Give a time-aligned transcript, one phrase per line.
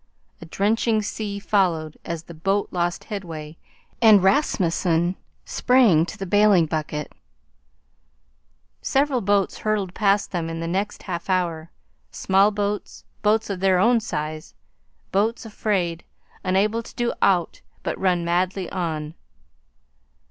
[0.41, 3.59] A drenching sea followed, as the boat lost headway,
[4.01, 7.13] and Rasmunsen sprang to the bailing bucket
[8.81, 11.69] Several boats hurtled past them in the next half hour,
[12.09, 14.55] small boats, boats of their own size,
[15.11, 16.03] boats afraid,
[16.43, 19.13] unable to do aught but run madly on.